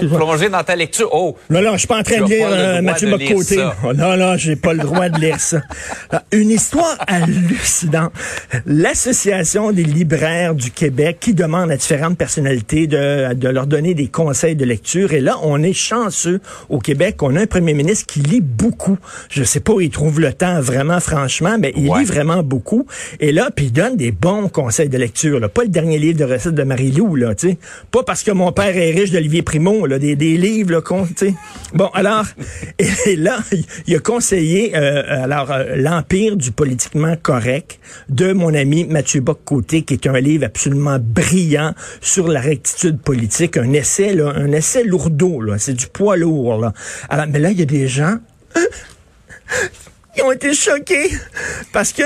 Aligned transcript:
Plonger 0.00 0.48
dans 0.48 0.62
ta 0.62 0.76
lecture. 0.76 1.08
Oh, 1.12 1.36
Non, 1.50 1.62
non, 1.62 1.72
je 1.74 1.78
suis 1.78 1.86
pas 1.88 1.98
en 1.98 2.02
train 2.02 2.20
de 2.20 2.24
lire 2.30 2.46
euh, 2.50 2.82
Mathieu 2.82 3.10
Bocoté. 3.10 3.58
Oh, 3.84 3.92
non, 3.92 4.16
non, 4.16 4.36
j'ai 4.36 4.56
pas 4.56 4.72
le 4.72 4.80
droit 4.80 5.08
de 5.08 5.20
lire 5.20 5.40
ça. 5.40 5.60
Ah, 6.10 6.22
Une 6.32 6.50
histoire 6.50 6.96
hallucinante. 7.06 8.12
L'Association 8.66 9.72
des 9.72 9.84
libraires 9.84 10.54
du 10.54 10.70
Québec 10.70 11.18
qui 11.20 11.34
demande 11.34 11.70
à 11.70 11.76
différentes 11.76 12.18
personnalités 12.18 12.86
de, 12.86 13.34
de 13.34 13.48
leur 13.48 13.66
donner 13.66 13.94
des 13.94 14.08
conseils 14.08 14.56
de 14.56 14.64
lecture. 14.64 15.12
Et 15.12 15.20
là, 15.20 15.36
on 15.42 15.62
est 15.62 15.72
chanceux 15.72 16.40
au 16.68 16.78
Québec. 16.78 17.22
On 17.22 17.36
a 17.36 17.42
un 17.42 17.46
premier 17.46 17.74
ministre 17.74 18.06
qui 18.06 18.20
lit 18.20 18.40
beaucoup. 18.40 18.98
Je 19.30 19.42
sais 19.44 19.60
pas 19.60 19.72
où 19.72 19.80
il 19.80 19.90
trouve 19.90 20.20
le 20.20 20.32
temps 20.32 20.60
vraiment, 20.60 21.00
franchement, 21.00 21.56
mais 21.58 21.72
il 21.76 21.88
Ouais. 21.88 22.00
lit 22.00 22.04
vraiment 22.06 22.42
beaucoup. 22.42 22.86
Et 23.20 23.30
là, 23.30 23.50
puis 23.54 23.66
il 23.66 23.72
donne 23.72 23.96
des 23.96 24.10
bons 24.10 24.48
conseils 24.48 24.88
de 24.88 24.98
lecture. 24.98 25.38
Là. 25.38 25.48
Pas 25.48 25.62
le 25.62 25.68
dernier 25.68 25.98
livre 25.98 26.18
de 26.18 26.24
recettes 26.24 26.54
de 26.54 26.62
Marie-Lou, 26.62 27.14
là, 27.16 27.34
tu 27.34 27.50
sais. 27.50 27.58
Pas 27.90 28.02
parce 28.02 28.22
que 28.22 28.30
mon 28.32 28.50
père 28.52 28.76
est 28.76 28.90
riche 28.90 29.10
d'Olivier 29.10 29.42
Primo, 29.42 29.83
là, 29.86 29.98
des, 29.98 30.16
des 30.16 30.36
livres, 30.36 30.72
là, 30.72 30.80
sais. 31.16 31.34
Bon, 31.72 31.86
alors, 31.94 32.24
et 32.78 33.16
là, 33.16 33.38
il 33.86 33.94
a 33.96 33.98
conseillé, 33.98 34.76
euh, 34.76 35.24
alors, 35.24 35.50
euh, 35.50 35.76
l'Empire 35.76 36.36
du 36.36 36.52
politiquement 36.52 37.16
correct 37.22 37.78
de 38.08 38.32
mon 38.32 38.54
ami 38.54 38.84
Mathieu 38.84 39.20
Bock-Côté, 39.20 39.82
qui 39.82 39.94
est 39.94 40.06
un 40.06 40.20
livre 40.20 40.44
absolument 40.44 40.98
brillant 41.00 41.74
sur 42.00 42.28
la 42.28 42.40
rectitude 42.40 43.00
politique, 43.00 43.56
un 43.56 43.72
essai, 43.72 44.14
là, 44.14 44.32
un 44.36 44.52
essai 44.52 44.84
lourdeau, 44.84 45.40
là. 45.40 45.58
C'est 45.58 45.74
du 45.74 45.86
poids 45.86 46.16
lourd, 46.16 46.60
là. 46.60 46.72
Alors, 47.08 47.26
mais 47.28 47.38
là, 47.38 47.50
il 47.50 47.58
y 47.58 47.62
a 47.62 47.66
des 47.66 47.88
gens 47.88 48.16
ils 50.16 50.22
ont 50.22 50.32
été 50.32 50.54
choqués 50.54 51.10
parce 51.72 51.92
que 51.92 52.02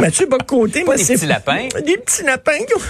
Mathieu 0.00 0.26
Bocoté, 0.26 0.82
Pas 0.84 0.96
des 0.96 1.04
petits 1.04 1.26
lapins. 1.26 1.68
Des 1.84 1.98
petits 1.98 2.24
lapins. 2.24 2.58
qui 2.66 2.74
ont- 2.74 2.80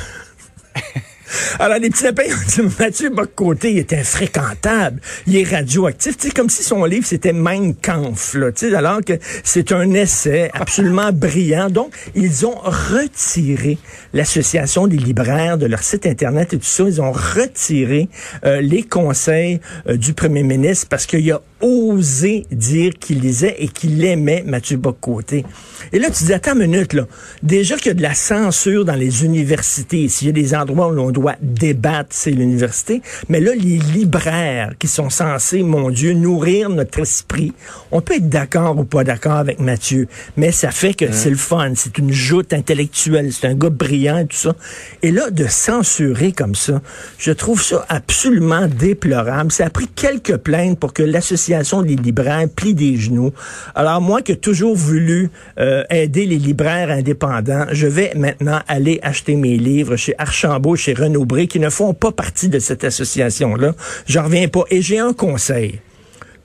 Alors, 1.58 1.78
les 1.78 1.90
petits 1.90 2.04
lapins, 2.04 2.22
ont 2.24 2.62
dit, 2.68 2.74
Mathieu 2.78 3.10
Bocoté, 3.10 3.72
il 3.72 3.78
est 3.78 3.92
infréquentable. 3.92 5.00
Il 5.26 5.36
est 5.36 5.44
radioactif. 5.44 6.16
Tu 6.16 6.28
sais, 6.28 6.34
comme 6.34 6.50
si 6.50 6.62
son 6.62 6.84
livre, 6.84 7.06
c'était 7.06 7.32
Mein 7.32 7.74
Kampf, 7.74 8.34
là. 8.34 8.52
Tu 8.52 8.70
sais, 8.70 8.74
alors 8.74 9.00
que 9.04 9.14
c'est 9.42 9.72
un 9.72 9.92
essai 9.94 10.50
absolument 10.52 11.12
brillant. 11.12 11.70
Donc, 11.70 11.94
ils 12.14 12.46
ont 12.46 12.58
retiré 12.64 13.78
l'Association 14.12 14.86
des 14.86 14.96
libraires 14.96 15.58
de 15.58 15.66
leur 15.66 15.82
site 15.82 16.06
Internet 16.06 16.54
et 16.54 16.58
tout 16.58 16.64
ça. 16.64 16.84
Ils 16.84 17.00
ont 17.00 17.12
retiré 17.12 18.08
euh, 18.44 18.60
les 18.60 18.82
conseils 18.82 19.60
euh, 19.88 19.96
du 19.96 20.12
premier 20.12 20.42
ministre 20.42 20.86
parce 20.88 21.06
qu'il 21.06 21.30
a 21.32 21.40
osé 21.64 22.44
dire 22.52 22.92
qu'il 23.00 23.20
lisait 23.20 23.56
et 23.58 23.68
qu'il 23.68 24.04
aimait 24.04 24.44
Mathieu 24.46 24.76
Bocoté. 24.76 25.46
Et 25.92 25.98
là, 25.98 26.10
tu 26.10 26.24
dis, 26.24 26.32
attends 26.34 26.54
une 26.54 26.70
minute, 26.70 26.92
là. 26.92 27.06
Déjà 27.42 27.76
qu'il 27.76 27.86
y 27.86 27.90
a 27.90 27.94
de 27.94 28.02
la 28.02 28.14
censure 28.14 28.84
dans 28.84 28.94
les 28.94 29.24
universités, 29.24 30.08
s'il 30.08 30.26
y 30.26 30.30
a 30.30 30.32
des 30.32 30.54
endroits 30.54 30.88
où 30.88 30.90
l'on 30.90 31.10
doit 31.10 31.36
débattre, 31.40 32.10
c'est 32.10 32.30
l'université. 32.30 33.00
Mais 33.30 33.40
là, 33.40 33.52
les 33.54 33.78
libraires 33.78 34.72
qui 34.78 34.88
sont 34.88 35.08
censés, 35.08 35.62
mon 35.62 35.90
Dieu, 35.90 36.12
nourrir 36.12 36.68
notre 36.68 37.00
esprit, 37.00 37.54
on 37.90 38.02
peut 38.02 38.16
être 38.16 38.28
d'accord 38.28 38.78
ou 38.78 38.84
pas 38.84 39.02
d'accord 39.02 39.36
avec 39.36 39.58
Mathieu, 39.58 40.06
mais 40.36 40.52
ça 40.52 40.70
fait 40.70 40.92
que 40.92 41.12
c'est 41.12 41.30
le 41.30 41.36
fun, 41.36 41.72
c'est 41.76 41.96
une 41.96 42.12
joute 42.12 42.52
intellectuelle, 42.52 43.32
c'est 43.32 43.46
un 43.46 43.54
gars 43.54 43.70
brillant 43.70 44.18
et 44.18 44.26
tout 44.26 44.36
ça. 44.36 44.54
Et 45.02 45.10
là, 45.10 45.30
de 45.30 45.46
censurer 45.46 46.32
comme 46.32 46.54
ça, 46.54 46.82
je 47.18 47.32
trouve 47.32 47.62
ça 47.62 47.86
absolument 47.88 48.66
déplorable. 48.66 49.50
Ça 49.50 49.66
a 49.66 49.70
pris 49.70 49.88
quelques 49.88 50.36
plaintes 50.36 50.78
pour 50.78 50.92
que 50.92 51.02
l'association 51.02 51.53
des 51.82 51.96
libraires 51.96 52.48
plie 52.54 52.74
des 52.74 52.96
genoux. 52.96 53.32
Alors 53.74 54.00
moi 54.00 54.22
qui 54.22 54.32
ai 54.32 54.36
toujours 54.36 54.74
voulu 54.74 55.30
euh, 55.58 55.84
aider 55.90 56.26
les 56.26 56.38
libraires 56.38 56.90
indépendants, 56.90 57.66
je 57.70 57.86
vais 57.86 58.12
maintenant 58.16 58.60
aller 58.68 58.98
acheter 59.02 59.36
mes 59.36 59.56
livres 59.56 59.96
chez 59.96 60.14
Archambault, 60.18 60.76
chez 60.76 60.94
Renaud 60.94 61.24
Bré, 61.24 61.46
qui 61.46 61.60
ne 61.60 61.70
font 61.70 61.94
pas 61.94 62.12
partie 62.12 62.48
de 62.48 62.58
cette 62.58 62.84
association-là. 62.84 63.74
J'en 64.06 64.24
reviens 64.24 64.48
pas. 64.48 64.64
Et 64.70 64.82
j'ai 64.82 64.98
un 64.98 65.12
conseil. 65.12 65.80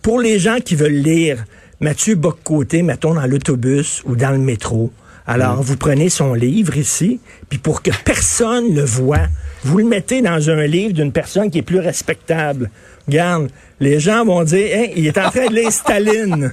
Pour 0.02 0.20
les 0.20 0.40
gens 0.40 0.58
qui 0.64 0.75
veulent 0.75 0.92
lire 0.92 1.44
Mathieu 1.80 2.16
Bock-Côté, 2.16 2.81
mettons 2.81 3.14
dans 3.14 3.26
l'autobus 3.26 4.02
ou 4.06 4.16
dans 4.16 4.31
le 4.31 4.38
métro, 4.38 4.91
alors, 5.29 5.62
vous 5.62 5.78
prenez 5.78 6.09
son 6.09 6.34
livre 6.34 6.75
ici, 6.75 7.19
puis 7.50 7.59
pour 7.59 7.84
que 7.84 7.91
personne 8.03 8.73
le 8.73 8.84
voit, 8.84 9.28
vous 9.63 9.78
le 9.78 9.84
mettez 9.84 10.23
dans 10.23 10.50
un 10.50 10.66
livre 10.66 10.95
d'une 10.95 11.12
personne 11.12 11.51
qui 11.51 11.59
est 11.59 11.62
plus 11.62 11.78
respectable. 11.78 12.72
Regarde, 13.07 13.50
les 13.79 14.00
gens 14.00 14.25
vont 14.25 14.44
dire, 14.44 14.67
Hein, 14.75 14.88
il 14.95 15.06
est 15.06 15.19
en 15.19 15.29
train 15.29 15.45
de 15.45 15.53
lire 15.53 15.72
Staline. 15.72 16.51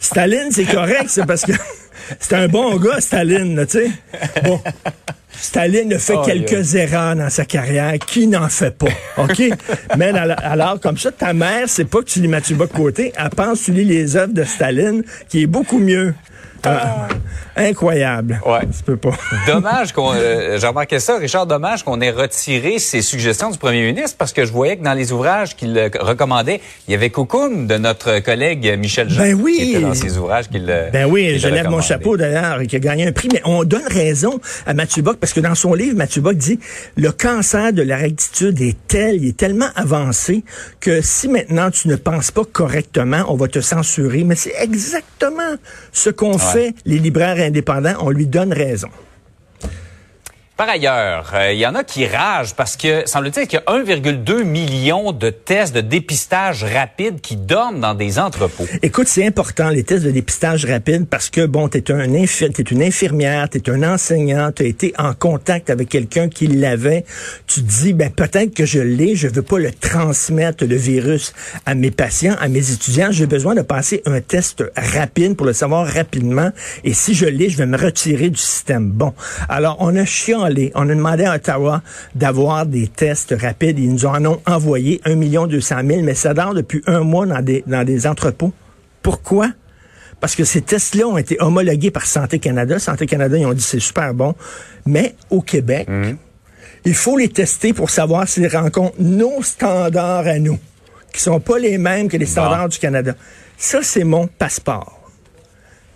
Staline, 0.00 0.50
c'est 0.50 0.64
correct, 0.64 1.04
c'est 1.06 1.24
parce 1.24 1.42
que 1.42 1.52
c'est 2.18 2.34
un 2.34 2.48
bon 2.48 2.74
gars, 2.76 3.00
Staline, 3.00 3.54
là, 3.54 3.66
tu 3.66 3.78
sais. 3.78 3.90
Bon. 4.42 4.60
Staline 5.30 5.92
a 5.92 5.98
fait 6.00 6.16
Oh, 6.16 6.22
quelques 6.26 6.74
erreurs 6.74 7.14
dans 7.14 7.30
sa 7.30 7.44
carrière. 7.44 7.94
Qui 8.04 8.26
n'en 8.26 8.48
fait 8.48 8.76
pas? 8.76 8.88
OK? 9.16 9.42
Mais 9.96 10.08
alors, 10.08 10.38
alors, 10.42 10.80
comme 10.80 10.98
ça, 10.98 11.12
ta 11.12 11.32
mère, 11.32 11.68
c'est 11.68 11.84
pas 11.84 12.00
que 12.00 12.06
tu 12.06 12.20
lis 12.20 12.26
Mathieu 12.26 12.56
Bock 12.56 12.72
côté, 12.72 13.12
elle 13.16 13.30
pense 13.30 13.60
que 13.60 13.64
tu 13.66 13.72
lis 13.74 13.84
les 13.84 14.16
œuvres 14.16 14.34
de 14.34 14.42
Staline, 14.42 15.04
qui 15.28 15.42
est 15.42 15.46
beaucoup 15.46 15.78
mieux. 15.78 16.14
Ah, 16.64 17.08
incroyable. 17.56 18.40
Ouais. 18.46 18.60
Tu 18.76 18.82
peux 18.84 18.96
pas. 18.96 19.10
dommage 19.46 19.92
qu'on. 19.92 20.12
euh, 20.14 20.58
J'ai 20.58 20.66
remarqué 20.66 20.98
ça, 21.00 21.16
Richard. 21.18 21.46
Dommage 21.46 21.82
qu'on 21.84 22.00
ait 22.00 22.10
retiré 22.10 22.78
ces 22.78 23.02
suggestions 23.02 23.50
du 23.50 23.58
premier 23.58 23.84
ministre 23.86 24.16
parce 24.18 24.32
que 24.32 24.44
je 24.44 24.52
voyais 24.52 24.76
que 24.76 24.84
dans 24.84 24.94
les 24.94 25.12
ouvrages 25.12 25.56
qu'il 25.56 25.76
euh, 25.76 25.88
recommandait, 26.00 26.60
il 26.88 26.92
y 26.92 26.94
avait 26.94 27.10
Cocoon 27.10 27.66
de 27.66 27.76
notre 27.76 28.20
collègue 28.20 28.76
Michel 28.78 29.08
Jean. 29.10 29.22
Ben 29.22 29.34
oui. 29.40 29.56
Qui 29.58 29.70
était 29.72 29.80
dans 29.82 29.94
ses 29.94 30.18
ouvrages 30.18 30.48
qu'il. 30.48 30.66
euh, 30.68 30.90
Ben 30.92 31.06
oui, 31.06 31.38
je 31.38 31.48
lève 31.48 31.68
mon 31.68 31.80
chapeau 31.80 32.16
d'ailleurs, 32.16 32.60
qui 32.68 32.76
a 32.76 32.78
gagné 32.78 33.06
un 33.06 33.12
prix. 33.12 33.28
Mais 33.32 33.42
on 33.44 33.64
donne 33.64 33.86
raison 33.86 34.40
à 34.66 34.74
Mathieu 34.74 35.02
Bock, 35.02 35.16
parce 35.18 35.32
que 35.32 35.40
dans 35.40 35.54
son 35.54 35.74
livre, 35.74 35.96
Mathieu 35.96 36.20
Bock 36.22 36.36
dit 36.36 36.58
le 36.96 37.10
cancer 37.12 37.72
de 37.72 37.82
la 37.82 37.96
rectitude 37.96 38.60
est 38.60 38.76
tel, 38.88 39.16
il 39.16 39.28
est 39.28 39.36
tellement 39.36 39.68
avancé 39.76 40.44
que 40.80 41.00
si 41.00 41.28
maintenant 41.28 41.70
tu 41.70 41.88
ne 41.88 41.96
penses 41.96 42.30
pas 42.30 42.42
correctement, 42.50 43.24
on 43.28 43.36
va 43.36 43.48
te 43.48 43.60
censurer. 43.60 44.24
Mais 44.24 44.34
c'est 44.36 44.54
exactement 44.60 45.54
ce 45.92 46.10
qu'on 46.10 46.38
fait, 46.38 46.49
les 46.84 46.98
libraires 46.98 47.38
indépendants. 47.38 47.94
On 48.00 48.10
lui 48.10 48.26
donne 48.26 48.52
raison. 48.52 48.88
Par 50.60 50.68
ailleurs, 50.68 51.32
euh, 51.32 51.54
il 51.54 51.58
y 51.58 51.66
en 51.66 51.74
a 51.74 51.84
qui 51.84 52.06
ragent 52.06 52.52
parce 52.54 52.76
que 52.76 53.04
semble-t-il 53.06 53.46
qu'il 53.46 53.58
y 53.66 53.70
a 53.70 53.82
1,2 53.82 54.44
million 54.44 55.10
de 55.10 55.30
tests 55.30 55.74
de 55.74 55.80
dépistage 55.80 56.64
rapide 56.64 57.22
qui 57.22 57.36
dorment 57.36 57.80
dans 57.80 57.94
des 57.94 58.18
entrepôts. 58.18 58.66
Écoute, 58.82 59.08
c'est 59.08 59.26
important, 59.26 59.70
les 59.70 59.84
tests 59.84 60.04
de 60.04 60.10
dépistage 60.10 60.66
rapide, 60.66 61.06
parce 61.08 61.30
que, 61.30 61.46
bon, 61.46 61.68
t'es 61.68 61.90
un 61.90 62.06
t'es 62.10 62.62
une 62.62 62.82
infirmière, 62.82 63.48
t'es 63.48 63.70
un 63.70 63.82
enseignant, 63.90 64.52
t'as 64.54 64.66
été 64.66 64.92
en 64.98 65.14
contact 65.14 65.70
avec 65.70 65.88
quelqu'un 65.88 66.28
qui 66.28 66.46
l'avait. 66.46 67.06
Tu 67.46 67.62
te 67.62 67.66
dis, 67.66 67.94
ben, 67.94 68.10
peut-être 68.10 68.54
que 68.54 68.66
je 68.66 68.80
l'ai, 68.80 69.16
je 69.16 69.28
veux 69.28 69.40
pas 69.40 69.58
le 69.58 69.70
transmettre, 69.70 70.66
le 70.66 70.76
virus, 70.76 71.32
à 71.64 71.74
mes 71.74 71.90
patients, 71.90 72.36
à 72.38 72.48
mes 72.48 72.70
étudiants. 72.70 73.12
J'ai 73.12 73.24
besoin 73.24 73.54
de 73.54 73.62
passer 73.62 74.02
un 74.04 74.20
test 74.20 74.62
rapide 74.76 75.36
pour 75.36 75.46
le 75.46 75.54
savoir 75.54 75.86
rapidement. 75.86 76.50
Et 76.84 76.92
si 76.92 77.14
je 77.14 77.24
l'ai, 77.24 77.48
je 77.48 77.56
vais 77.56 77.64
me 77.64 77.78
retirer 77.78 78.28
du 78.28 78.36
système. 78.36 78.90
Bon. 78.90 79.14
Alors, 79.48 79.78
on 79.80 79.96
a 79.96 80.04
On 80.74 80.88
a 80.88 80.94
demandé 80.94 81.24
à 81.24 81.34
Ottawa 81.34 81.82
d'avoir 82.14 82.66
des 82.66 82.88
tests 82.88 83.34
rapides. 83.38 83.78
Ils 83.78 83.92
nous 83.92 84.06
en 84.06 84.24
ont 84.24 84.40
envoyé 84.46 85.00
1 85.04 85.16
200 85.46 85.76
000, 85.86 86.02
mais 86.02 86.14
ça 86.14 86.34
dort 86.34 86.54
depuis 86.54 86.82
un 86.86 87.00
mois 87.00 87.26
dans 87.26 87.42
des, 87.42 87.64
dans 87.66 87.84
des 87.84 88.06
entrepôts. 88.06 88.52
Pourquoi? 89.02 89.50
Parce 90.20 90.36
que 90.36 90.44
ces 90.44 90.60
tests-là 90.60 91.06
ont 91.06 91.16
été 91.16 91.36
homologués 91.40 91.90
par 91.90 92.04
Santé 92.04 92.38
Canada. 92.38 92.78
Santé 92.78 93.06
Canada, 93.06 93.38
ils 93.38 93.46
ont 93.46 93.54
dit 93.54 93.62
c'est 93.62 93.80
super 93.80 94.12
bon. 94.12 94.34
Mais 94.84 95.14
au 95.30 95.40
Québec, 95.40 95.88
il 96.84 96.94
faut 96.94 97.16
les 97.16 97.28
tester 97.28 97.72
pour 97.72 97.90
savoir 97.90 98.28
s'ils 98.28 98.48
rencontrent 98.48 98.96
nos 98.98 99.42
standards 99.42 100.26
à 100.26 100.38
nous, 100.38 100.58
qui 101.12 101.20
sont 101.20 101.40
pas 101.40 101.58
les 101.58 101.78
mêmes 101.78 102.08
que 102.08 102.16
les 102.16 102.26
standards 102.26 102.68
du 102.68 102.78
Canada. 102.78 103.14
Ça, 103.56 103.82
c'est 103.82 104.04
mon 104.04 104.26
passeport. 104.26 105.10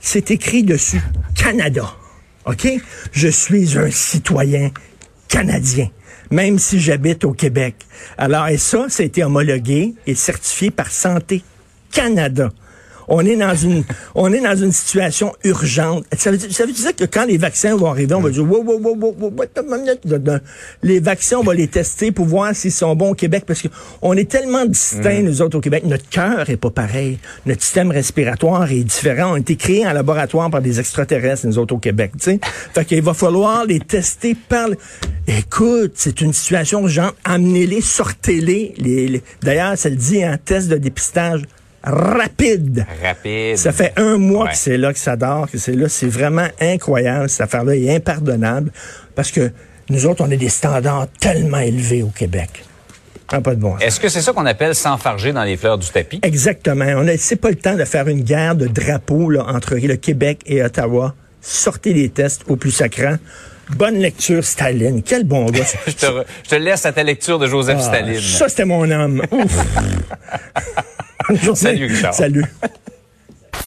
C'est 0.01 0.31
écrit 0.31 0.63
dessus 0.63 1.01
Canada. 1.35 1.87
OK? 2.47 2.69
Je 3.13 3.29
suis 3.29 3.79
un 3.79 3.91
citoyen 3.91 4.71
canadien. 5.29 5.89
même 6.31 6.59
si 6.59 6.81
j'habite 6.81 7.25
au 7.25 7.33
Québec. 7.33 7.77
Alors, 8.19 8.49
et 8.49 8.57
ça, 8.57 8.87
ça 8.89 9.03
a 9.03 9.07
été 9.07 9.23
homologué 9.23 9.95
et 10.07 10.15
certifié 10.15 10.71
par 10.71 10.91
Santé 10.91 11.43
Canada. 11.93 12.51
On 13.09 13.25
est 13.25 13.37
dans 13.37 13.55
une, 13.55 13.85
on 14.15 14.33
est 14.33 14.41
dans 14.41 14.57
une 14.57 14.73
situation 14.73 15.33
urgente. 15.45 16.05
Ça 16.17 16.31
veut, 16.31 16.39
ça 16.39 16.67
veut 16.67 16.73
dire 16.73 16.95
que 16.97 17.05
quand 17.05 17.25
les 17.25 17.39
vaccins 17.39 17.77
vont 17.77 17.91
arriver, 17.91 18.15
on 18.15 18.21
va 18.21 18.31
dire, 18.31 18.43
wow, 18.45 18.63
wow, 18.65 18.79
wow, 18.81 18.97
wow, 19.01 19.17
wow, 19.21 20.39
les 20.83 21.01
vaccins, 21.01 21.39
on 21.39 21.43
va 21.43 21.55
les 21.55 21.69
tester 21.69 22.13
pour 22.13 22.27
voir 22.27 22.55
s'ils 22.55 22.73
sont 22.73 22.95
bons 22.97 23.11
au 23.11 23.15
Québec 23.15 23.45
parce 23.47 23.63
que 23.63 23.69
on 24.03 24.15
est 24.17 24.31
tellement 24.31 24.65
distincts, 24.65 25.23
nous 25.23 25.43
autres, 25.43 25.59
au 25.59 25.61
Québec. 25.61 25.85
Notre 25.87 26.09
cœur 26.09 26.49
est 26.51 26.57
pas 26.57 26.71
pareil. 26.71 27.19
Notre 27.47 27.63
système 27.63 27.91
respiratoire 27.91 28.71
est 28.71 28.85
différent. 28.85 29.33
On 29.33 29.35
a 29.35 29.39
été 29.39 29.57
créés 29.57 29.87
en 29.87 29.93
laboratoire 29.93 30.51
par 30.51 30.63
des 30.63 30.81
extraterrestres, 30.81 31.47
nous 31.47 31.59
autres, 31.59 31.75
au 31.75 31.79
Québec, 31.79 32.13
tu 32.19 32.25
sais. 32.25 32.41
Fait 32.75 32.85
qu'il 32.85 33.03
va 33.03 33.15
falloir 33.15 33.65
les 33.65 33.81
tester 33.81 34.35
par, 34.49 34.69
le- 34.69 34.77
écoute, 35.27 35.93
c'est 35.95 36.21
une 36.21 36.33
situation 36.33 36.81
urgente. 36.83 37.15
Amenez-les, 37.25 37.81
sortez-les. 37.81 38.75
Les, 38.79 39.09
les- 39.09 39.23
D'ailleurs, 39.43 39.77
ça 39.79 39.89
le 39.89 39.97
dit, 39.97 40.23
un 40.23 40.37
test 40.37 40.69
de 40.69 40.77
dépistage 40.77 41.43
rapide. 41.85 42.87
Rapide. 43.03 43.57
Ça 43.57 43.73
fait 43.73 43.93
un 43.97 44.17
mois 44.19 44.45
Ouais. 44.47 44.51
que 44.51 44.57
c'est 44.57 44.77
là 44.77 44.93
que 44.93 44.99
ça 44.99 45.17
dort, 45.17 45.51
que 45.51 45.59
c'est 45.59 45.75
là. 45.75 45.89
C'est 45.89 46.09
vraiment 46.09 46.49
incroyable. 46.61 47.29
Cette 47.29 47.43
affaire-là 47.43 47.77
est 47.77 47.95
impardonnable 47.95 48.71
parce 49.15 49.31
que 49.31 49.51
nous 49.91 50.07
autres, 50.07 50.25
on 50.27 50.31
a 50.33 50.37
des 50.37 50.49
standards 50.49 51.09
tellement 51.21 51.59
élevés 51.59 52.03
au 52.03 52.09
Québec. 52.09 52.65
Ah, 53.33 53.41
pas 53.41 53.55
de 53.55 53.61
bon. 53.61 53.77
Est-ce 53.79 53.99
que 54.01 54.09
c'est 54.09 54.21
ça 54.23 54.33
qu'on 54.33 54.47
appelle 54.47 54.75
s'enfarger 54.75 55.33
dans 55.33 55.45
les 55.45 55.57
fleurs 55.57 55.79
du 55.79 55.89
tapis? 55.89 56.21
Exactement. 56.23 56.85
On 56.97 57.09
a, 57.09 57.17
c'est 57.17 57.37
pas 57.37 57.49
le 57.51 57.57
temps 57.57 57.75
de 57.75 57.85
faire 57.85 58.07
une 58.09 58.23
guerre 58.23 58.55
de 58.55 58.67
drapeaux 58.67 59.31
là, 59.31 59.45
entre 59.49 59.75
le 59.77 59.97
Québec 59.97 60.41
et 60.47 60.63
Ottawa. 60.63 61.15
Sortez 61.41 61.93
les 61.95 62.09
tests 62.11 62.43
au 62.49 62.57
plus 62.57 62.71
sacrant. 62.71 63.17
Bonne 63.77 63.97
lecture, 63.99 64.45
Staline. 64.45 65.03
Quel 65.03 65.25
bon 65.25 65.47
gars. 65.47 65.65
Je 65.87 65.93
te, 65.93 66.05
re- 66.07 66.25
je 66.45 66.51
te 66.51 66.55
laisse 66.55 66.85
à 66.85 66.93
ta 66.93 67.03
lecture 67.03 67.39
de 67.39 67.47
Joseph 67.47 67.79
Ah, 67.81 67.83
Staline. 67.83 68.21
Ça, 68.21 68.49
c'était 68.49 68.67
mon 68.67 68.91
homme. 68.91 69.23
Ouf. 69.31 69.57
Salut, 71.55 71.81
Richard. 71.91 72.15
Salut. 72.15 72.45